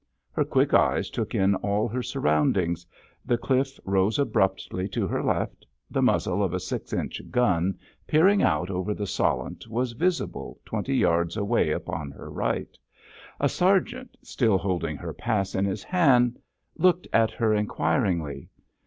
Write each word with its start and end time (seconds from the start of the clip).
Her 0.31 0.43
quick 0.45 0.73
eyes 0.73 1.11
took 1.11 1.35
in 1.35 1.53
all 1.57 1.87
her 1.87 2.01
surroundings; 2.01 2.87
the 3.23 3.37
cliff 3.37 3.79
rose 3.85 4.17
abruptly 4.17 4.87
to 4.89 5.05
her 5.05 5.21
left; 5.23 5.63
the 5.91 6.01
muzzle 6.01 6.43
of 6.43 6.55
a 6.55 6.59
six 6.59 6.91
inch 6.91 7.21
gun 7.29 7.77
peering 8.07 8.41
out 8.41 8.71
over 8.71 8.95
the 8.95 9.05
Solent 9.05 9.67
was 9.67 9.91
visible 9.91 10.59
twenty 10.65 10.95
yards 10.95 11.37
away 11.37 11.69
upon 11.69 12.09
her 12.09 12.31
right. 12.31 12.75
A 13.39 13.47
sergeant, 13.47 14.17
still 14.23 14.57
holding 14.57 14.97
her 14.97 15.13
pass 15.13 15.53
in 15.53 15.65
his 15.65 15.83
hand, 15.83 16.39
looked 16.75 17.07
at 17.13 17.29
her 17.29 17.53
inquiringly. 17.53 18.49